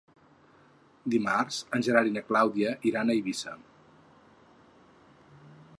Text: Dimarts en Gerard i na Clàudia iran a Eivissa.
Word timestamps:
Dimarts 1.15 1.59
en 1.77 1.85
Gerard 1.89 2.11
i 2.11 2.15
na 2.15 2.23
Clàudia 2.31 2.73
iran 2.93 3.11
a 3.11 3.17
Eivissa. 3.17 3.55